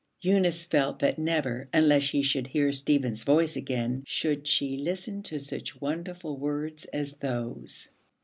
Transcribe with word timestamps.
Eunice 0.19 0.65
felt 0.65 0.97
that 0.97 1.19
never, 1.19 1.69
unless 1.71 2.01
she 2.01 2.23
should 2.23 2.47
hear 2.47 2.71
Stephen's 2.71 3.21
voice 3.21 3.55
again, 3.55 4.01
should 4.07 4.47
she 4.47 4.75
listen 4.75 5.21
to 5.21 5.37
such 5.39 5.79
wonderful 5.79 6.37
words 6.37 6.85
as 6.85 7.13
those. 7.17 7.87